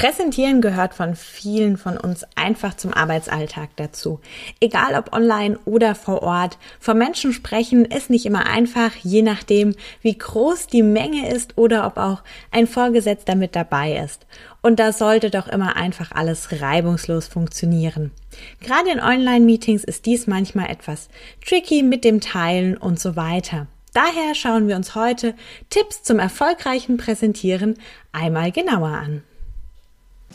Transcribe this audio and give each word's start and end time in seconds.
Präsentieren 0.00 0.62
gehört 0.62 0.94
von 0.94 1.14
vielen 1.14 1.76
von 1.76 1.98
uns 1.98 2.24
einfach 2.34 2.72
zum 2.72 2.94
Arbeitsalltag 2.94 3.68
dazu. 3.76 4.18
Egal 4.58 4.94
ob 4.94 5.14
online 5.14 5.58
oder 5.66 5.94
vor 5.94 6.22
Ort. 6.22 6.56
Vor 6.78 6.94
Menschen 6.94 7.34
sprechen 7.34 7.84
ist 7.84 8.08
nicht 8.08 8.24
immer 8.24 8.46
einfach, 8.46 8.96
je 9.02 9.20
nachdem, 9.20 9.74
wie 10.00 10.16
groß 10.16 10.68
die 10.68 10.82
Menge 10.82 11.30
ist 11.30 11.58
oder 11.58 11.86
ob 11.86 11.98
auch 11.98 12.22
ein 12.50 12.66
Vorgesetzter 12.66 13.34
mit 13.34 13.54
dabei 13.54 13.98
ist. 14.02 14.24
Und 14.62 14.80
da 14.80 14.94
sollte 14.94 15.28
doch 15.28 15.48
immer 15.48 15.76
einfach 15.76 16.12
alles 16.12 16.62
reibungslos 16.62 17.26
funktionieren. 17.26 18.10
Gerade 18.62 18.92
in 18.92 19.00
Online-Meetings 19.00 19.84
ist 19.84 20.06
dies 20.06 20.26
manchmal 20.26 20.70
etwas 20.70 21.10
tricky 21.46 21.82
mit 21.82 22.04
dem 22.04 22.22
Teilen 22.22 22.78
und 22.78 22.98
so 22.98 23.16
weiter. 23.16 23.66
Daher 23.92 24.34
schauen 24.34 24.66
wir 24.66 24.76
uns 24.76 24.94
heute 24.94 25.34
Tipps 25.68 26.02
zum 26.02 26.20
erfolgreichen 26.20 26.96
Präsentieren 26.96 27.76
einmal 28.12 28.50
genauer 28.50 28.88
an. 28.88 29.24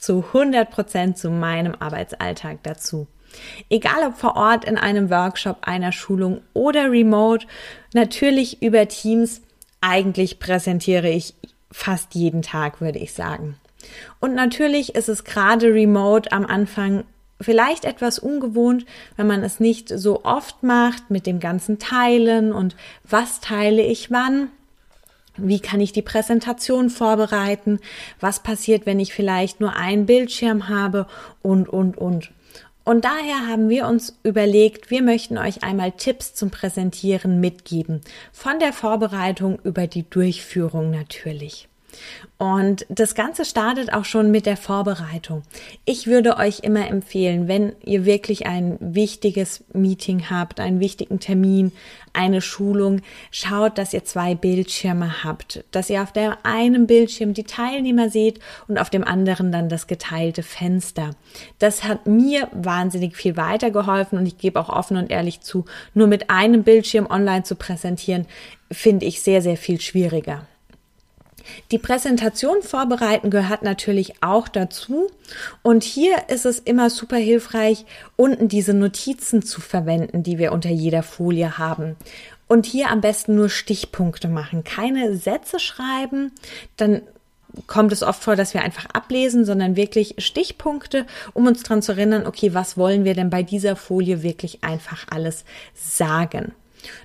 zu 0.00 0.24
100 0.28 0.70
Prozent 0.70 1.18
zu 1.18 1.30
meinem 1.30 1.74
Arbeitsalltag 1.78 2.62
dazu. 2.62 3.06
Egal 3.68 4.06
ob 4.06 4.16
vor 4.16 4.36
Ort 4.36 4.64
in 4.64 4.78
einem 4.78 5.10
Workshop, 5.10 5.58
einer 5.62 5.92
Schulung 5.92 6.40
oder 6.54 6.90
remote, 6.90 7.46
natürlich 7.92 8.62
über 8.62 8.88
Teams, 8.88 9.42
eigentlich 9.80 10.38
präsentiere 10.38 11.08
ich 11.08 11.34
fast 11.70 12.14
jeden 12.14 12.42
Tag, 12.42 12.80
würde 12.80 12.98
ich 12.98 13.12
sagen. 13.12 13.56
Und 14.20 14.34
natürlich 14.34 14.94
ist 14.94 15.08
es 15.08 15.24
gerade 15.24 15.72
remote 15.72 16.32
am 16.32 16.46
Anfang 16.46 17.04
vielleicht 17.40 17.84
etwas 17.84 18.18
ungewohnt, 18.18 18.84
wenn 19.16 19.26
man 19.26 19.44
es 19.44 19.60
nicht 19.60 19.88
so 19.88 20.24
oft 20.24 20.62
macht 20.62 21.10
mit 21.10 21.26
dem 21.26 21.38
ganzen 21.38 21.78
Teilen 21.78 22.52
und 22.52 22.74
was 23.04 23.40
teile 23.40 23.82
ich 23.82 24.10
wann. 24.10 24.50
Wie 25.38 25.60
kann 25.60 25.80
ich 25.80 25.92
die 25.92 26.02
Präsentation 26.02 26.90
vorbereiten? 26.90 27.80
Was 28.20 28.42
passiert, 28.42 28.86
wenn 28.86 29.00
ich 29.00 29.12
vielleicht 29.12 29.60
nur 29.60 29.76
einen 29.76 30.06
Bildschirm 30.06 30.68
habe? 30.68 31.06
Und, 31.42 31.68
und, 31.68 31.96
und. 31.96 32.30
Und 32.84 33.04
daher 33.04 33.46
haben 33.46 33.68
wir 33.68 33.86
uns 33.86 34.18
überlegt, 34.22 34.90
wir 34.90 35.02
möchten 35.02 35.36
euch 35.36 35.62
einmal 35.62 35.92
Tipps 35.92 36.34
zum 36.34 36.50
Präsentieren 36.50 37.38
mitgeben. 37.38 38.00
Von 38.32 38.58
der 38.60 38.72
Vorbereitung 38.72 39.58
über 39.62 39.86
die 39.86 40.08
Durchführung 40.08 40.90
natürlich. 40.90 41.68
Und 42.38 42.86
das 42.88 43.16
Ganze 43.16 43.44
startet 43.44 43.92
auch 43.92 44.04
schon 44.04 44.30
mit 44.30 44.46
der 44.46 44.56
Vorbereitung. 44.56 45.42
Ich 45.84 46.06
würde 46.06 46.36
euch 46.36 46.60
immer 46.60 46.86
empfehlen, 46.88 47.48
wenn 47.48 47.72
ihr 47.84 48.04
wirklich 48.04 48.46
ein 48.46 48.76
wichtiges 48.80 49.64
Meeting 49.72 50.30
habt, 50.30 50.60
einen 50.60 50.78
wichtigen 50.78 51.18
Termin, 51.18 51.72
eine 52.12 52.40
Schulung, 52.40 53.00
schaut, 53.32 53.76
dass 53.76 53.92
ihr 53.92 54.04
zwei 54.04 54.36
Bildschirme 54.36 55.24
habt, 55.24 55.64
dass 55.72 55.90
ihr 55.90 56.00
auf 56.00 56.12
dem 56.12 56.32
einen 56.44 56.86
Bildschirm 56.86 57.34
die 57.34 57.42
Teilnehmer 57.42 58.08
seht 58.08 58.38
und 58.68 58.78
auf 58.78 58.90
dem 58.90 59.02
anderen 59.02 59.50
dann 59.50 59.68
das 59.68 59.88
geteilte 59.88 60.44
Fenster. 60.44 61.10
Das 61.58 61.82
hat 61.82 62.06
mir 62.06 62.48
wahnsinnig 62.52 63.16
viel 63.16 63.36
weitergeholfen 63.36 64.16
und 64.16 64.26
ich 64.26 64.38
gebe 64.38 64.60
auch 64.60 64.68
offen 64.68 64.96
und 64.96 65.10
ehrlich 65.10 65.40
zu, 65.40 65.64
nur 65.92 66.06
mit 66.06 66.30
einem 66.30 66.62
Bildschirm 66.62 67.06
online 67.06 67.42
zu 67.42 67.56
präsentieren, 67.56 68.26
finde 68.70 69.06
ich 69.06 69.22
sehr, 69.22 69.42
sehr 69.42 69.56
viel 69.56 69.80
schwieriger. 69.80 70.46
Die 71.70 71.78
Präsentation 71.78 72.62
vorbereiten 72.62 73.30
gehört 73.30 73.62
natürlich 73.62 74.22
auch 74.22 74.48
dazu. 74.48 75.08
Und 75.62 75.84
hier 75.84 76.28
ist 76.28 76.46
es 76.46 76.58
immer 76.58 76.90
super 76.90 77.16
hilfreich, 77.16 77.84
unten 78.16 78.48
diese 78.48 78.74
Notizen 78.74 79.42
zu 79.42 79.60
verwenden, 79.60 80.22
die 80.22 80.38
wir 80.38 80.52
unter 80.52 80.70
jeder 80.70 81.02
Folie 81.02 81.58
haben. 81.58 81.96
Und 82.46 82.64
hier 82.64 82.90
am 82.90 83.00
besten 83.00 83.34
nur 83.34 83.50
Stichpunkte 83.50 84.28
machen, 84.28 84.64
keine 84.64 85.16
Sätze 85.16 85.60
schreiben, 85.60 86.32
dann 86.76 87.02
kommt 87.66 87.92
es 87.92 88.02
oft 88.02 88.22
vor, 88.22 88.36
dass 88.36 88.54
wir 88.54 88.62
einfach 88.62 88.86
ablesen, 88.92 89.44
sondern 89.44 89.76
wirklich 89.76 90.14
Stichpunkte, 90.18 91.06
um 91.34 91.46
uns 91.46 91.62
daran 91.62 91.82
zu 91.82 91.92
erinnern, 91.92 92.26
okay, 92.26 92.54
was 92.54 92.76
wollen 92.76 93.04
wir 93.04 93.14
denn 93.14 93.30
bei 93.30 93.42
dieser 93.42 93.76
Folie 93.76 94.22
wirklich 94.22 94.64
einfach 94.64 95.06
alles 95.10 95.44
sagen. 95.74 96.52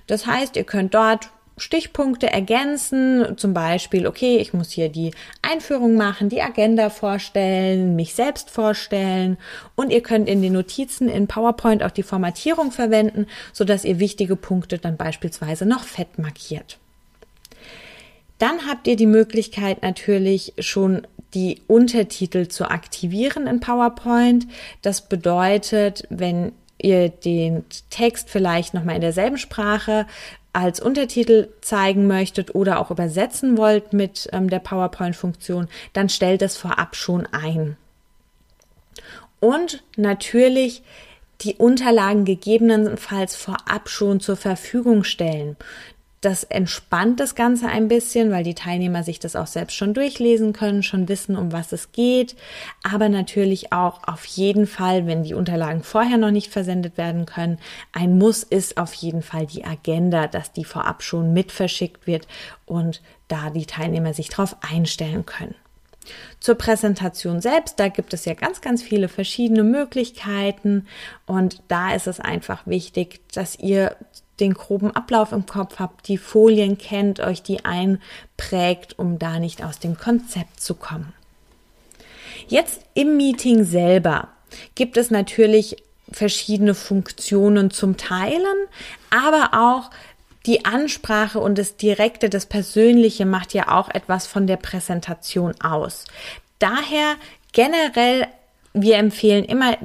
Das 0.06 0.26
heißt, 0.26 0.56
ihr 0.56 0.64
könnt 0.64 0.94
dort 0.94 1.30
Stichpunkte 1.56 2.30
ergänzen, 2.30 3.38
zum 3.38 3.54
Beispiel, 3.54 4.06
okay, 4.06 4.38
ich 4.38 4.52
muss 4.52 4.70
hier 4.70 4.88
die 4.88 5.12
Einführung 5.40 5.94
machen, 5.94 6.28
die 6.28 6.42
Agenda 6.42 6.90
vorstellen, 6.90 7.94
mich 7.94 8.14
selbst 8.14 8.50
vorstellen 8.50 9.38
und 9.76 9.90
ihr 9.90 10.02
könnt 10.02 10.28
in 10.28 10.42
den 10.42 10.52
Notizen 10.52 11.08
in 11.08 11.28
PowerPoint 11.28 11.84
auch 11.84 11.92
die 11.92 12.02
Formatierung 12.02 12.72
verwenden, 12.72 13.26
so 13.52 13.64
dass 13.64 13.84
ihr 13.84 14.00
wichtige 14.00 14.34
Punkte 14.34 14.78
dann 14.78 14.96
beispielsweise 14.96 15.64
noch 15.64 15.84
fett 15.84 16.18
markiert. 16.18 16.78
Dann 18.38 18.66
habt 18.66 18.88
ihr 18.88 18.96
die 18.96 19.06
Möglichkeit 19.06 19.82
natürlich 19.82 20.54
schon 20.58 21.06
die 21.34 21.62
Untertitel 21.66 22.48
zu 22.48 22.68
aktivieren 22.68 23.46
in 23.46 23.60
PowerPoint. 23.60 24.46
Das 24.82 25.08
bedeutet, 25.08 26.06
wenn 26.10 26.52
ihr 26.78 27.08
den 27.08 27.64
Text 27.90 28.28
vielleicht 28.28 28.74
nochmal 28.74 28.96
in 28.96 29.00
derselben 29.00 29.38
Sprache 29.38 30.06
als 30.54 30.80
Untertitel 30.80 31.48
zeigen 31.60 32.06
möchtet 32.06 32.54
oder 32.54 32.80
auch 32.80 32.90
übersetzen 32.90 33.58
wollt 33.58 33.92
mit 33.92 34.28
ähm, 34.32 34.48
der 34.48 34.60
PowerPoint-Funktion, 34.60 35.68
dann 35.92 36.08
stellt 36.08 36.42
es 36.42 36.56
vorab 36.56 36.96
schon 36.96 37.26
ein. 37.26 37.76
Und 39.40 39.82
natürlich 39.96 40.82
die 41.40 41.56
Unterlagen 41.56 42.24
gegebenenfalls 42.24 43.36
vorab 43.36 43.88
schon 43.88 44.20
zur 44.20 44.36
Verfügung 44.36 45.04
stellen. 45.04 45.56
Das 46.24 46.42
entspannt 46.42 47.20
das 47.20 47.34
Ganze 47.34 47.68
ein 47.68 47.86
bisschen, 47.86 48.30
weil 48.30 48.44
die 48.44 48.54
Teilnehmer 48.54 49.02
sich 49.02 49.20
das 49.20 49.36
auch 49.36 49.46
selbst 49.46 49.74
schon 49.74 49.92
durchlesen 49.92 50.54
können, 50.54 50.82
schon 50.82 51.06
wissen, 51.10 51.36
um 51.36 51.52
was 51.52 51.70
es 51.70 51.92
geht. 51.92 52.34
Aber 52.82 53.10
natürlich 53.10 53.74
auch 53.74 54.08
auf 54.08 54.24
jeden 54.24 54.66
Fall, 54.66 55.06
wenn 55.06 55.22
die 55.22 55.34
Unterlagen 55.34 55.82
vorher 55.82 56.16
noch 56.16 56.30
nicht 56.30 56.50
versendet 56.50 56.96
werden 56.96 57.26
können, 57.26 57.58
ein 57.92 58.16
Muss 58.16 58.42
ist 58.42 58.78
auf 58.78 58.94
jeden 58.94 59.20
Fall 59.20 59.44
die 59.44 59.66
Agenda, 59.66 60.26
dass 60.26 60.50
die 60.50 60.64
vorab 60.64 61.02
schon 61.02 61.34
mit 61.34 61.52
verschickt 61.52 62.06
wird 62.06 62.26
und 62.64 63.02
da 63.28 63.50
die 63.50 63.66
Teilnehmer 63.66 64.14
sich 64.14 64.30
darauf 64.30 64.56
einstellen 64.62 65.26
können. 65.26 65.54
Zur 66.40 66.56
Präsentation 66.56 67.40
selbst, 67.40 67.78
da 67.78 67.88
gibt 67.88 68.14
es 68.14 68.24
ja 68.24 68.34
ganz, 68.34 68.60
ganz 68.60 68.82
viele 68.82 69.08
verschiedene 69.08 69.64
Möglichkeiten 69.64 70.86
und 71.26 71.62
da 71.68 71.94
ist 71.94 72.06
es 72.06 72.20
einfach 72.20 72.66
wichtig, 72.66 73.20
dass 73.32 73.58
ihr 73.58 73.96
den 74.40 74.54
groben 74.54 74.90
Ablauf 74.90 75.32
im 75.32 75.46
Kopf 75.46 75.78
habt, 75.78 76.08
die 76.08 76.18
Folien 76.18 76.76
kennt, 76.76 77.20
euch 77.20 77.42
die 77.42 77.64
einprägt, 77.64 78.98
um 78.98 79.18
da 79.18 79.38
nicht 79.38 79.64
aus 79.64 79.78
dem 79.78 79.96
Konzept 79.96 80.60
zu 80.60 80.74
kommen. 80.74 81.12
Jetzt 82.48 82.80
im 82.94 83.16
Meeting 83.16 83.64
selber 83.64 84.28
gibt 84.74 84.96
es 84.96 85.10
natürlich 85.10 85.76
verschiedene 86.10 86.74
Funktionen 86.74 87.70
zum 87.70 87.96
Teilen, 87.96 88.66
aber 89.10 89.50
auch 89.52 89.90
die 90.46 90.64
Ansprache 90.64 91.40
und 91.40 91.58
das 91.58 91.76
Direkte, 91.76 92.28
das 92.28 92.46
Persönliche 92.46 93.26
macht 93.26 93.54
ja 93.54 93.68
auch 93.68 93.88
etwas 93.88 94.26
von 94.26 94.46
der 94.46 94.56
Präsentation 94.56 95.54
aus. 95.60 96.04
Daher 96.58 97.14
generell, 97.52 98.26
wir 98.72 98.96
empfehlen 98.96 99.44
immer, 99.44 99.76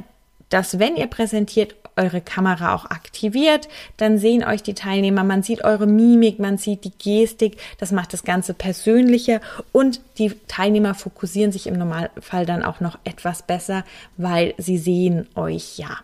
dass 0.50 0.80
wenn 0.80 0.96
ihr 0.96 1.08
präsentiert, 1.08 1.76
eure 1.96 2.22
Kamera 2.22 2.74
auch 2.74 2.86
aktiviert, 2.86 3.68
dann 3.98 4.18
sehen 4.18 4.44
euch 4.44 4.64
die 4.64 4.74
Teilnehmer, 4.74 5.24
man 5.24 5.44
sieht 5.44 5.64
eure 5.64 5.86
Mimik, 5.86 6.40
man 6.40 6.58
sieht 6.58 6.86
die 6.86 6.98
Gestik, 6.98 7.58
das 7.78 7.92
macht 7.92 8.14
das 8.14 8.24
Ganze 8.24 8.54
persönlicher 8.54 9.42
und 9.74 10.00
die 10.18 10.32
Teilnehmer 10.48 10.96
fokussieren 10.96 11.52
sich 11.52 11.68
im 11.68 11.78
Normalfall 11.78 12.46
dann 12.46 12.64
auch 12.64 12.80
noch 12.80 12.98
etwas 13.04 13.44
besser, 13.44 13.84
weil 14.16 14.54
sie 14.58 14.78
sehen 14.78 15.28
euch 15.36 15.78
ja. 15.78 15.98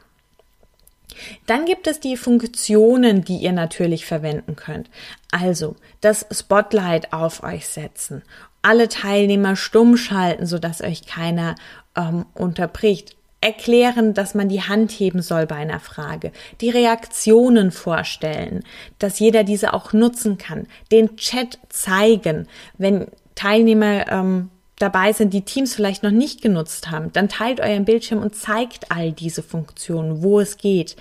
Dann 1.45 1.65
gibt 1.65 1.87
es 1.87 1.99
die 1.99 2.17
Funktionen, 2.17 3.23
die 3.23 3.37
ihr 3.37 3.53
natürlich 3.53 4.05
verwenden 4.05 4.55
könnt. 4.55 4.89
Also 5.31 5.75
das 6.01 6.25
Spotlight 6.31 7.13
auf 7.13 7.43
euch 7.43 7.67
setzen, 7.67 8.23
alle 8.61 8.89
Teilnehmer 8.89 9.55
stumm 9.55 9.95
schalten, 9.97 10.45
sodass 10.45 10.81
euch 10.81 11.05
keiner 11.05 11.55
ähm, 11.95 12.25
unterbricht. 12.33 13.15
Erklären, 13.41 14.15
dass 14.15 14.33
man 14.33 14.49
die 14.49 14.63
Hand 14.63 14.91
heben 14.91 15.21
soll 15.21 15.45
bei 15.45 15.55
einer 15.55 15.79
Frage, 15.79 16.31
die 16.61 16.71
Reaktionen 16.71 17.71
vorstellen, 17.71 18.63
dass 18.97 19.19
jeder 19.19 19.43
diese 19.43 19.75
auch 19.75 19.93
nutzen 19.93 20.39
kann, 20.39 20.65
den 20.91 21.15
Chat 21.15 21.59
zeigen, 21.69 22.47
wenn 22.79 23.05
Teilnehmer 23.35 24.11
ähm, 24.11 24.49
dabei 24.77 25.13
sind, 25.13 25.33
die 25.33 25.43
Teams 25.43 25.73
vielleicht 25.73 26.03
noch 26.03 26.11
nicht 26.11 26.41
genutzt 26.41 26.91
haben, 26.91 27.11
dann 27.13 27.29
teilt 27.29 27.61
euren 27.61 27.85
Bildschirm 27.85 28.21
und 28.21 28.35
zeigt 28.35 28.91
all 28.91 29.11
diese 29.11 29.41
Funktionen, 29.41 30.21
wo 30.21 30.39
es 30.39 30.57
geht. 30.57 30.95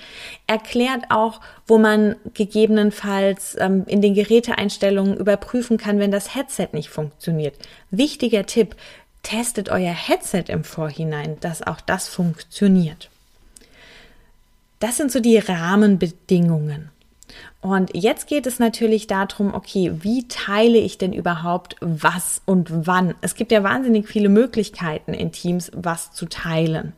Erklärt 0.47 1.05
auch, 1.11 1.41
wo 1.67 1.79
man 1.79 2.17
gegebenenfalls 2.35 3.56
ähm, 3.59 3.85
in 3.87 4.00
den 4.00 4.15
Geräteeinstellungen 4.15 5.17
überprüfen 5.17 5.76
kann, 5.76 5.99
wenn 5.99 6.12
das 6.12 6.35
Headset 6.35 6.69
nicht 6.73 6.88
funktioniert. 6.88 7.56
Wichtiger 7.91 8.47
Tipp, 8.47 8.76
testet 9.23 9.71
euer 9.71 9.93
Headset 9.93 10.44
im 10.49 10.62
Vorhinein, 10.62 11.38
dass 11.41 11.67
auch 11.67 11.81
das 11.81 12.09
funktioniert. 12.09 13.11
Das 14.79 14.99
sind 14.99 15.11
so 15.11 15.19
die 15.19 15.38
Rahmenbedingungen. 15.38 16.91
Und 17.61 17.91
jetzt 17.95 18.27
geht 18.27 18.47
es 18.47 18.59
natürlich 18.59 19.07
darum, 19.07 19.55
okay, 19.55 19.91
wie 20.03 20.29
teile 20.29 20.79
ich 20.79 20.99
denn 20.99 21.13
überhaupt 21.13 21.77
was 21.81 22.43
und 22.45 22.87
wann? 22.87 23.15
Es 23.23 23.37
gibt 23.37 23.53
ja 23.53 23.63
wahnsinnig 23.63 24.07
viele 24.07 24.29
Möglichkeiten 24.29 25.15
in 25.15 25.33
Teams, 25.33 25.71
was 25.75 26.13
zu 26.13 26.27
teilen. 26.27 26.93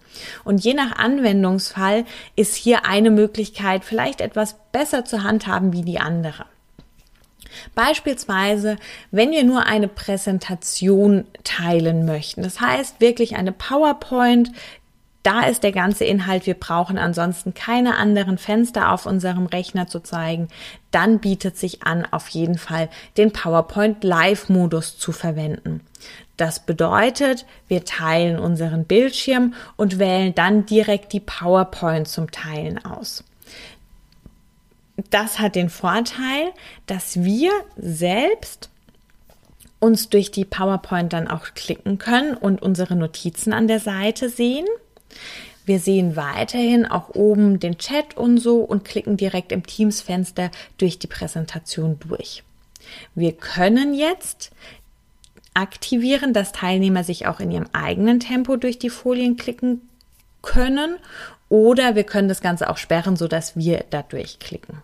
Und 0.45 0.65
je 0.65 0.75
nach 0.75 0.97
Anwendungsfall 0.97 2.05
ist 2.35 2.57
hier 2.57 2.85
eine 2.85 3.11
Möglichkeit 3.11 3.85
vielleicht 3.85 4.21
etwas 4.21 4.57
besser 4.73 5.05
zu 5.05 5.23
handhaben 5.23 5.73
wie 5.73 5.83
die 5.83 6.01
andere. 6.01 6.47
Beispielsweise, 7.75 8.77
wenn 9.11 9.31
wir 9.31 9.45
nur 9.45 9.67
eine 9.67 9.89
Präsentation 9.89 11.25
teilen 11.45 12.05
möchten, 12.05 12.43
das 12.43 12.61
heißt 12.61 13.01
wirklich 13.01 13.37
eine 13.37 13.53
PowerPoint, 13.53 14.51
da 15.27 15.43
ist 15.43 15.65
der 15.65 15.73
ganze 15.73 16.05
Inhalt. 16.05 16.47
Wir 16.47 16.55
brauchen 16.55 16.99
ansonsten 16.99 17.53
keine 17.53 17.97
anderen 17.97 18.39
Fenster 18.39 18.93
auf 18.93 19.07
unserem 19.07 19.47
Rechner 19.47 19.89
zu 19.89 19.99
zeigen. 19.99 20.47
Dann 20.93 21.19
bietet 21.19 21.57
sich 21.57 21.83
an, 21.83 22.07
auf 22.09 22.29
jeden 22.29 22.59
Fall 22.59 22.89
den 23.17 23.33
PowerPoint 23.33 24.05
Live 24.05 24.49
Modus 24.49 24.99
zu 24.99 25.11
verwenden. 25.11 25.81
Das 26.37 26.61
bedeutet, 26.61 27.45
wir 27.67 27.85
teilen 27.85 28.39
unseren 28.39 28.85
Bildschirm 28.85 29.55
und 29.75 29.99
wählen 29.99 30.33
dann 30.33 30.65
direkt 30.65 31.13
die 31.13 31.21
PowerPoint 31.21 32.07
zum 32.07 32.31
Teilen 32.31 32.85
aus. 32.85 33.25
Das 35.11 35.41
hat 35.41 35.57
den 35.57 35.71
Vorteil, 35.71 36.53
dass 36.87 37.25
wir 37.25 37.51
selbst 37.77 38.71
uns 39.81 40.09
durch 40.09 40.31
die 40.31 40.45
PowerPoint 40.45 41.13
dann 41.13 41.27
auch 41.27 41.47
klicken 41.55 41.99
können 41.99 42.37
und 42.37 42.63
unsere 42.63 42.95
Notizen 42.95 43.53
an 43.53 43.67
der 43.67 43.81
Seite 43.81 44.29
sehen. 44.31 44.67
Wir 45.65 45.81
sehen 45.81 46.15
weiterhin 46.15 46.87
auch 46.87 47.11
oben 47.11 47.59
den 47.59 47.79
Chat 47.79 48.17
und 48.17 48.39
so 48.39 48.61
und 48.61 48.85
klicken 48.85 49.17
direkt 49.17 49.51
im 49.51 49.67
Teams-Fenster 49.67 50.51
durch 50.79 50.99
die 50.99 51.09
Präsentation 51.09 51.99
durch. 51.99 52.45
Wir 53.15 53.33
können 53.33 53.95
jetzt 53.95 54.53
aktivieren, 55.55 56.33
dass 56.33 56.53
Teilnehmer 56.53 57.03
sich 57.03 57.27
auch 57.27 57.41
in 57.41 57.51
ihrem 57.51 57.67
eigenen 57.73 58.21
Tempo 58.21 58.57
durch 58.57 58.79
die 58.79 58.91
Folien 58.91 59.37
klicken 59.37 59.81
können 60.43 60.97
oder 61.49 61.95
wir 61.95 62.05
können 62.05 62.29
das 62.29 62.41
Ganze 62.41 62.71
auch 62.71 62.77
sperren, 62.77 63.17
sodass 63.17 63.57
wir 63.57 63.85
da 63.91 64.03
durchklicken. 64.03 64.83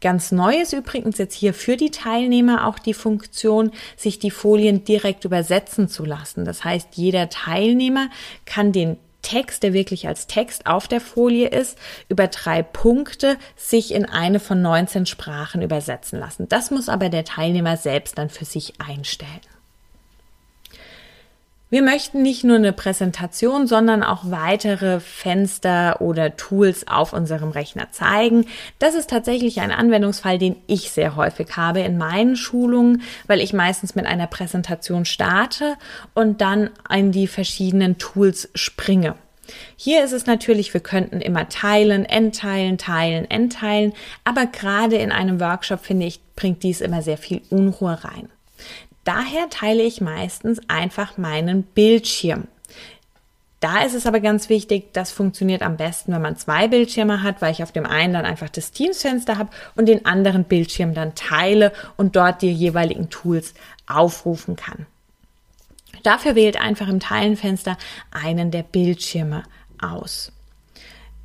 Ganz 0.00 0.30
neu 0.30 0.60
ist 0.60 0.72
übrigens 0.72 1.18
jetzt 1.18 1.34
hier 1.34 1.52
für 1.52 1.76
die 1.76 1.90
Teilnehmer 1.90 2.66
auch 2.66 2.78
die 2.78 2.94
Funktion, 2.94 3.72
sich 3.96 4.18
die 4.20 4.30
Folien 4.30 4.84
direkt 4.84 5.24
übersetzen 5.24 5.88
zu 5.88 6.04
lassen. 6.04 6.44
Das 6.44 6.62
heißt, 6.62 6.90
jeder 6.94 7.28
Teilnehmer 7.28 8.08
kann 8.44 8.70
den 8.72 8.96
Text, 9.22 9.62
der 9.62 9.72
wirklich 9.72 10.08
als 10.08 10.26
Text 10.26 10.66
auf 10.66 10.88
der 10.88 11.00
Folie 11.00 11.48
ist, 11.48 11.78
über 12.08 12.28
drei 12.28 12.62
Punkte 12.62 13.36
sich 13.56 13.92
in 13.92 14.04
eine 14.04 14.40
von 14.40 14.62
19 14.62 15.06
Sprachen 15.06 15.62
übersetzen 15.62 16.18
lassen. 16.18 16.48
Das 16.48 16.70
muss 16.70 16.88
aber 16.88 17.08
der 17.08 17.24
Teilnehmer 17.24 17.76
selbst 17.76 18.18
dann 18.18 18.30
für 18.30 18.44
sich 18.44 18.74
einstellen. 18.80 19.40
Wir 21.70 21.82
möchten 21.82 22.22
nicht 22.22 22.44
nur 22.44 22.56
eine 22.56 22.72
Präsentation, 22.72 23.66
sondern 23.66 24.02
auch 24.02 24.22
weitere 24.24 25.00
Fenster 25.00 26.00
oder 26.00 26.34
Tools 26.34 26.88
auf 26.88 27.12
unserem 27.12 27.50
Rechner 27.50 27.90
zeigen. 27.90 28.46
Das 28.78 28.94
ist 28.94 29.10
tatsächlich 29.10 29.60
ein 29.60 29.70
Anwendungsfall, 29.70 30.38
den 30.38 30.56
ich 30.66 30.90
sehr 30.90 31.14
häufig 31.14 31.58
habe 31.58 31.80
in 31.80 31.98
meinen 31.98 32.36
Schulungen, 32.36 33.02
weil 33.26 33.42
ich 33.42 33.52
meistens 33.52 33.94
mit 33.94 34.06
einer 34.06 34.26
Präsentation 34.26 35.04
starte 35.04 35.74
und 36.14 36.40
dann 36.40 36.70
in 36.88 37.12
die 37.12 37.26
verschiedenen 37.26 37.98
Tools 37.98 38.48
springe. 38.54 39.14
Hier 39.76 40.02
ist 40.02 40.12
es 40.12 40.24
natürlich, 40.24 40.72
wir 40.72 40.80
könnten 40.80 41.20
immer 41.20 41.50
teilen, 41.50 42.06
entteilen, 42.06 42.78
teilen, 42.78 43.30
entteilen, 43.30 43.92
aber 44.24 44.46
gerade 44.46 44.96
in 44.96 45.12
einem 45.12 45.38
Workshop 45.38 45.80
finde 45.80 46.06
ich, 46.06 46.20
bringt 46.34 46.62
dies 46.62 46.80
immer 46.80 47.02
sehr 47.02 47.18
viel 47.18 47.42
Unruhe 47.50 48.02
rein. 48.04 48.30
Daher 49.08 49.48
teile 49.48 49.84
ich 49.84 50.02
meistens 50.02 50.60
einfach 50.68 51.16
meinen 51.16 51.62
Bildschirm. 51.62 52.46
Da 53.58 53.82
ist 53.82 53.94
es 53.94 54.04
aber 54.04 54.20
ganz 54.20 54.50
wichtig, 54.50 54.92
das 54.92 55.12
funktioniert 55.12 55.62
am 55.62 55.78
besten, 55.78 56.12
wenn 56.12 56.20
man 56.20 56.36
zwei 56.36 56.68
Bildschirme 56.68 57.22
hat, 57.22 57.40
weil 57.40 57.52
ich 57.52 57.62
auf 57.62 57.72
dem 57.72 57.86
einen 57.86 58.12
dann 58.12 58.26
einfach 58.26 58.50
das 58.50 58.70
Teams-Fenster 58.70 59.38
habe 59.38 59.48
und 59.76 59.86
den 59.86 60.04
anderen 60.04 60.44
Bildschirm 60.44 60.92
dann 60.92 61.14
teile 61.14 61.72
und 61.96 62.16
dort 62.16 62.42
die 62.42 62.52
jeweiligen 62.52 63.08
Tools 63.08 63.54
aufrufen 63.86 64.56
kann. 64.56 64.84
Dafür 66.02 66.34
wählt 66.34 66.60
einfach 66.60 66.88
im 66.88 67.00
Teilenfenster 67.00 67.78
einen 68.10 68.50
der 68.50 68.62
Bildschirme 68.62 69.44
aus. 69.80 70.32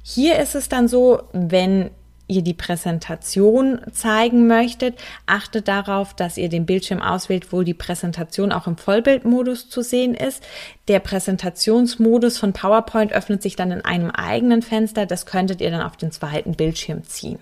Hier 0.03 0.39
ist 0.39 0.55
es 0.55 0.69
dann 0.69 0.87
so, 0.87 1.23
wenn 1.33 1.91
ihr 2.35 2.41
die 2.41 2.53
Präsentation 2.53 3.81
zeigen 3.91 4.47
möchtet, 4.47 4.99
achtet 5.25 5.67
darauf, 5.67 6.13
dass 6.13 6.37
ihr 6.37 6.49
den 6.49 6.65
Bildschirm 6.65 7.01
auswählt, 7.01 7.51
wo 7.51 7.63
die 7.63 7.73
Präsentation 7.73 8.51
auch 8.51 8.67
im 8.67 8.77
Vollbildmodus 8.77 9.69
zu 9.69 9.81
sehen 9.81 10.15
ist. 10.15 10.43
Der 10.87 10.99
Präsentationsmodus 10.99 12.37
von 12.37 12.53
PowerPoint 12.53 13.13
öffnet 13.13 13.41
sich 13.41 13.55
dann 13.55 13.71
in 13.71 13.81
einem 13.81 14.11
eigenen 14.11 14.61
Fenster. 14.61 15.05
Das 15.05 15.25
könntet 15.25 15.61
ihr 15.61 15.71
dann 15.71 15.81
auf 15.81 15.97
den 15.97 16.11
zweiten 16.11 16.53
Bildschirm 16.55 17.03
ziehen. 17.03 17.39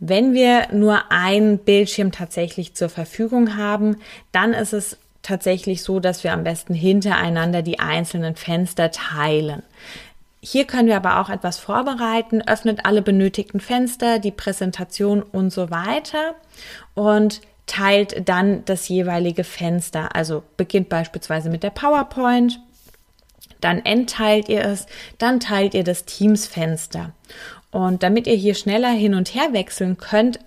Wenn 0.00 0.34
wir 0.34 0.68
nur 0.72 1.10
einen 1.10 1.58
Bildschirm 1.58 2.12
tatsächlich 2.12 2.74
zur 2.74 2.88
Verfügung 2.88 3.56
haben, 3.56 3.96
dann 4.32 4.52
ist 4.52 4.72
es 4.72 4.98
tatsächlich 5.22 5.82
so, 5.82 5.98
dass 5.98 6.22
wir 6.22 6.32
am 6.32 6.44
besten 6.44 6.74
hintereinander 6.74 7.62
die 7.62 7.80
einzelnen 7.80 8.36
Fenster 8.36 8.90
teilen. 8.90 9.62
Hier 10.46 10.66
können 10.66 10.88
wir 10.88 10.96
aber 10.96 11.20
auch 11.20 11.30
etwas 11.30 11.58
vorbereiten, 11.58 12.42
öffnet 12.42 12.84
alle 12.84 13.00
benötigten 13.00 13.60
Fenster, 13.60 14.18
die 14.18 14.30
Präsentation 14.30 15.22
und 15.22 15.50
so 15.50 15.70
weiter 15.70 16.34
und 16.92 17.40
teilt 17.64 18.28
dann 18.28 18.62
das 18.66 18.86
jeweilige 18.88 19.42
Fenster. 19.42 20.14
Also 20.14 20.42
beginnt 20.58 20.90
beispielsweise 20.90 21.48
mit 21.48 21.62
der 21.62 21.70
PowerPoint, 21.70 22.60
dann 23.62 23.82
entteilt 23.86 24.50
ihr 24.50 24.62
es, 24.66 24.86
dann 25.16 25.40
teilt 25.40 25.72
ihr 25.72 25.82
das 25.82 26.04
Teams-Fenster. 26.04 27.12
Und 27.70 28.02
damit 28.02 28.26
ihr 28.26 28.36
hier 28.36 28.54
schneller 28.54 28.90
hin 28.90 29.14
und 29.14 29.34
her 29.34 29.48
wechseln 29.52 29.96
könnt, 29.96 30.40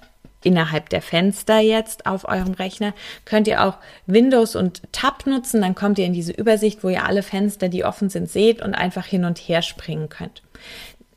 innerhalb 0.47 0.89
der 0.89 1.01
Fenster 1.01 1.59
jetzt 1.59 2.05
auf 2.05 2.25
eurem 2.25 2.53
Rechner, 2.53 2.93
könnt 3.25 3.49
ihr 3.49 3.65
auch 3.65 3.77
Windows 4.05 4.55
und 4.55 4.81
Tab 4.93 5.27
nutzen. 5.27 5.61
Dann 5.61 5.75
kommt 5.75 5.99
ihr 5.99 6.05
in 6.05 6.13
diese 6.13 6.31
Übersicht, 6.31 6.85
wo 6.85 6.89
ihr 6.89 7.05
alle 7.05 7.21
Fenster, 7.21 7.67
die 7.67 7.83
offen 7.83 8.09
sind, 8.09 8.29
seht 8.29 8.61
und 8.61 8.73
einfach 8.73 9.05
hin 9.05 9.25
und 9.25 9.37
her 9.37 9.61
springen 9.61 10.07
könnt. 10.07 10.41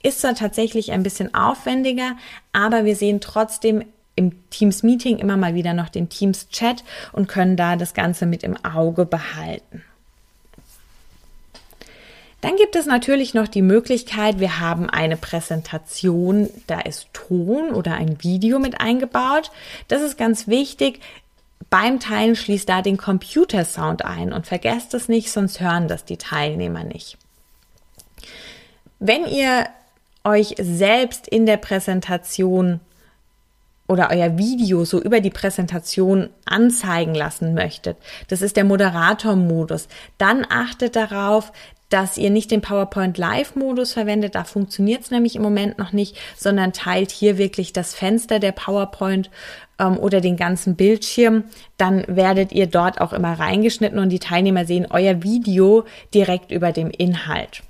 Ist 0.02 0.20
zwar 0.20 0.34
tatsächlich 0.34 0.90
ein 0.90 1.04
bisschen 1.04 1.32
aufwendiger, 1.32 2.16
aber 2.52 2.84
wir 2.84 2.96
sehen 2.96 3.20
trotzdem 3.20 3.84
im 4.16 4.50
Teams 4.50 4.82
Meeting 4.82 5.18
immer 5.18 5.36
mal 5.36 5.54
wieder 5.54 5.74
noch 5.74 5.88
den 5.90 6.08
Teams 6.08 6.48
Chat 6.48 6.82
und 7.12 7.28
können 7.28 7.56
da 7.56 7.76
das 7.76 7.94
Ganze 7.94 8.26
mit 8.26 8.42
im 8.42 8.56
Auge 8.64 9.06
behalten. 9.06 9.84
Dann 12.40 12.56
gibt 12.56 12.74
es 12.74 12.86
natürlich 12.86 13.34
noch 13.34 13.48
die 13.48 13.62
Möglichkeit, 13.62 14.40
wir 14.40 14.60
haben 14.60 14.88
eine 14.88 15.16
Präsentation, 15.16 16.48
da 16.66 16.80
ist 16.80 17.08
Ton 17.12 17.70
oder 17.70 17.94
ein 17.94 18.22
Video 18.22 18.58
mit 18.58 18.80
eingebaut. 18.80 19.50
Das 19.88 20.00
ist 20.00 20.16
ganz 20.16 20.48
wichtig. 20.48 21.00
Beim 21.68 22.00
Teilen 22.00 22.36
schließt 22.36 22.68
da 22.68 22.80
den 22.82 22.96
Computersound 22.96 24.04
ein 24.04 24.32
und 24.32 24.46
vergesst 24.46 24.94
es 24.94 25.08
nicht, 25.08 25.30
sonst 25.30 25.60
hören 25.60 25.86
das 25.86 26.04
die 26.04 26.16
Teilnehmer 26.16 26.82
nicht. 26.82 27.18
Wenn 28.98 29.26
ihr 29.26 29.66
euch 30.24 30.54
selbst 30.58 31.28
in 31.28 31.46
der 31.46 31.58
Präsentation 31.58 32.80
oder 33.86 34.10
euer 34.10 34.38
Video 34.38 34.84
so 34.84 35.00
über 35.00 35.20
die 35.20 35.30
Präsentation 35.30 36.30
anzeigen 36.44 37.14
lassen 37.14 37.54
möchtet, 37.54 37.96
das 38.28 38.42
ist 38.42 38.56
der 38.56 38.64
Moderator-Modus, 38.64 39.88
dann 40.18 40.46
achtet 40.48 40.96
darauf, 40.96 41.52
dass 41.90 42.16
ihr 42.16 42.30
nicht 42.30 42.50
den 42.50 42.62
PowerPoint 42.62 43.18
Live-Modus 43.18 43.92
verwendet, 43.92 44.34
da 44.34 44.44
funktioniert 44.44 45.02
es 45.02 45.10
nämlich 45.10 45.36
im 45.36 45.42
Moment 45.42 45.76
noch 45.76 45.92
nicht, 45.92 46.16
sondern 46.36 46.72
teilt 46.72 47.10
hier 47.10 47.36
wirklich 47.36 47.72
das 47.72 47.94
Fenster 47.94 48.38
der 48.38 48.52
PowerPoint 48.52 49.30
ähm, 49.78 49.98
oder 49.98 50.20
den 50.20 50.36
ganzen 50.36 50.76
Bildschirm. 50.76 51.44
Dann 51.76 52.04
werdet 52.06 52.52
ihr 52.52 52.66
dort 52.66 53.00
auch 53.00 53.12
immer 53.12 53.38
reingeschnitten 53.38 53.98
und 53.98 54.08
die 54.08 54.20
Teilnehmer 54.20 54.64
sehen 54.64 54.86
euer 54.88 55.22
Video 55.22 55.84
direkt 56.14 56.50
über 56.50 56.72
dem 56.72 56.90
Inhalt. 56.90 57.62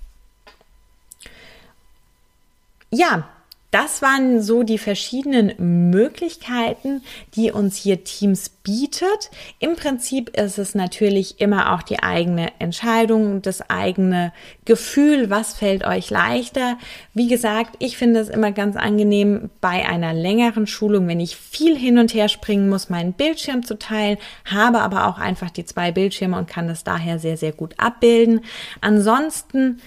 Ja, 2.92 3.28
das 3.70 4.02
waren 4.02 4.42
so 4.42 4.64
die 4.64 4.78
verschiedenen 4.78 5.90
Möglichkeiten, 5.90 7.02
die 7.34 7.52
uns 7.52 7.76
hier 7.76 8.02
Teams 8.02 8.48
bietet. 8.48 9.30
Im 9.60 9.76
Prinzip 9.76 10.36
ist 10.36 10.58
es 10.58 10.74
natürlich 10.74 11.40
immer 11.40 11.72
auch 11.72 11.82
die 11.82 12.02
eigene 12.02 12.50
Entscheidung, 12.58 13.42
das 13.42 13.70
eigene 13.70 14.32
Gefühl, 14.64 15.30
was 15.30 15.54
fällt 15.54 15.84
euch 15.84 16.10
leichter. 16.10 16.78
Wie 17.14 17.28
gesagt, 17.28 17.76
ich 17.78 17.96
finde 17.96 18.20
es 18.20 18.28
immer 18.28 18.50
ganz 18.50 18.76
angenehm 18.76 19.50
bei 19.60 19.88
einer 19.88 20.14
längeren 20.14 20.66
Schulung, 20.66 21.06
wenn 21.06 21.20
ich 21.20 21.36
viel 21.36 21.78
hin 21.78 21.98
und 21.98 22.12
her 22.12 22.28
springen 22.28 22.68
muss, 22.68 22.90
meinen 22.90 23.12
Bildschirm 23.12 23.64
zu 23.64 23.78
teilen, 23.78 24.18
habe 24.44 24.80
aber 24.80 25.06
auch 25.06 25.18
einfach 25.18 25.50
die 25.50 25.64
zwei 25.64 25.92
Bildschirme 25.92 26.36
und 26.36 26.48
kann 26.48 26.66
das 26.66 26.82
daher 26.82 27.18
sehr, 27.20 27.36
sehr 27.36 27.52
gut 27.52 27.74
abbilden. 27.78 28.40
Ansonsten 28.80 29.80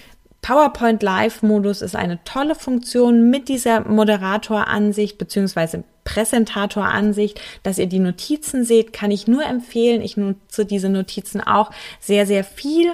PowerPoint 0.44 1.02
Live-Modus 1.02 1.80
ist 1.80 1.96
eine 1.96 2.22
tolle 2.24 2.54
Funktion 2.54 3.30
mit 3.30 3.48
dieser 3.48 3.88
Moderator-Ansicht 3.88 5.16
beziehungsweise 5.16 5.84
Präsentator-Ansicht, 6.04 7.40
dass 7.62 7.78
ihr 7.78 7.86
die 7.86 7.98
Notizen 7.98 8.66
seht, 8.66 8.92
kann 8.92 9.10
ich 9.10 9.26
nur 9.26 9.42
empfehlen. 9.42 10.02
Ich 10.02 10.18
nutze 10.18 10.66
diese 10.66 10.90
Notizen 10.90 11.40
auch 11.40 11.70
sehr, 11.98 12.26
sehr 12.26 12.44
viel. 12.44 12.92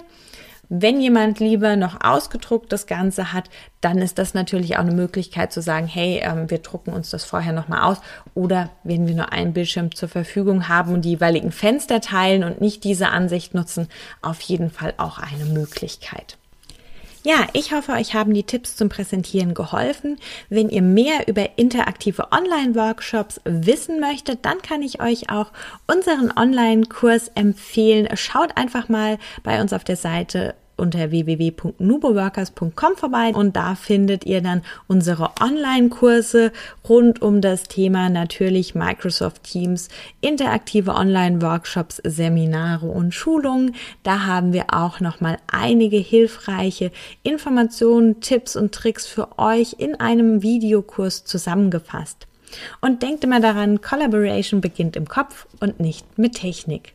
Wenn 0.69 1.01
jemand 1.01 1.41
lieber 1.41 1.75
noch 1.75 2.05
ausgedruckt 2.05 2.73
das 2.73 2.87
Ganze 2.87 3.33
hat, 3.33 3.51
dann 3.81 3.99
ist 3.99 4.19
das 4.19 4.33
natürlich 4.33 4.77
auch 4.77 4.83
eine 4.83 4.95
Möglichkeit 4.95 5.53
zu 5.53 5.61
sagen, 5.61 5.89
hey, 5.89 6.21
ähm, 6.23 6.49
wir 6.51 6.59
drucken 6.59 6.93
uns 6.93 7.11
das 7.11 7.25
vorher 7.25 7.53
nochmal 7.53 7.83
aus. 7.83 7.99
Oder 8.35 8.71
wenn 8.85 9.09
wir 9.09 9.17
nur 9.17 9.33
einen 9.33 9.55
Bildschirm 9.55 9.93
zur 9.93 10.09
Verfügung 10.09 10.69
haben 10.69 10.95
und 10.95 11.05
die 11.05 11.11
jeweiligen 11.11 11.51
Fenster 11.51 12.01
teilen 12.01 12.45
und 12.45 12.61
nicht 12.61 12.85
diese 12.85 13.09
Ansicht 13.09 13.55
nutzen, 13.55 13.89
auf 14.23 14.41
jeden 14.41 14.71
Fall 14.71 14.95
auch 14.99 15.19
eine 15.19 15.47
Möglichkeit. 15.47 16.37
Ja, 17.23 17.47
ich 17.53 17.75
hoffe, 17.75 17.93
euch 17.93 18.15
haben 18.15 18.33
die 18.33 18.45
Tipps 18.45 18.77
zum 18.77 18.89
Präsentieren 18.89 19.53
geholfen. 19.53 20.19
Wenn 20.49 20.71
ihr 20.71 20.81
mehr 20.81 21.29
über 21.29 21.59
interaktive 21.59 22.33
Online-Workshops 22.33 23.43
wissen 23.45 24.01
möchtet, 24.01 24.47
dann 24.47 24.63
kann 24.63 24.81
ich 24.81 25.03
euch 25.03 25.29
auch 25.29 25.53
unseren 25.87 26.33
Online-Kurs 26.35 27.29
empfehlen. 27.35 28.09
Schaut 28.17 28.57
einfach 28.57 28.89
mal 28.89 29.19
bei 29.43 29.61
uns 29.61 29.75
auf 29.75 29.85
der 29.85 29.97
Seite 29.97 30.55
unter 30.81 31.11
www.nuboworkers.com 31.11 32.97
vorbei 32.97 33.33
und 33.35 33.55
da 33.57 33.75
findet 33.75 34.25
ihr 34.25 34.41
dann 34.41 34.63
unsere 34.89 35.31
Online-Kurse 35.41 36.53
rund 36.89 37.23
um 37.23 37.41
das 37.41 37.65
Thema 37.65 38.09
natürlich 38.09 38.75
Microsoft 38.75 39.45
Teams, 39.45 39.89
interaktive 40.21 40.95
Online-Workshops, 40.95 42.01
Seminare 42.05 42.87
und 42.87 43.15
Schulungen. 43.15 43.75
Da 44.03 44.27
haben 44.27 44.53
wir 44.53 44.67
auch 44.73 45.01
noch 45.01 45.21
mal 45.21 45.39
einige 45.47 45.99
hilfreiche 45.99 46.91
Informationen, 47.23 48.21
Tipps 48.21 48.57
und 48.57 48.73
Tricks 48.73 49.07
für 49.07 49.39
euch 49.39 49.77
in 49.79 50.01
einem 50.01 50.43
Videokurs 50.43 51.25
zusammengefasst. 51.25 52.27
Und 52.81 53.03
denkt 53.03 53.23
immer 53.25 53.41
daran, 53.41 53.81
Collaboration 53.81 54.61
beginnt 54.61 54.97
im 54.97 55.07
Kopf 55.07 55.47
und 55.61 55.79
nicht 55.79 56.19
mit 56.19 56.35
Technik. 56.35 56.95